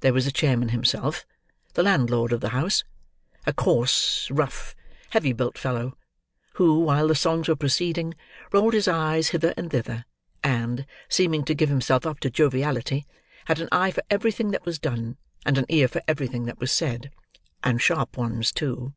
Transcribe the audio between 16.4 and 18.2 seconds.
that was said—and sharp